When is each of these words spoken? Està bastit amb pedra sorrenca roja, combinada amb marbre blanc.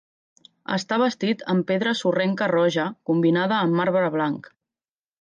Està 0.77 0.97
bastit 1.01 1.43
amb 1.53 1.67
pedra 1.73 1.95
sorrenca 2.01 2.49
roja, 2.55 2.89
combinada 3.13 3.63
amb 3.63 3.81
marbre 3.83 4.15
blanc. 4.21 4.55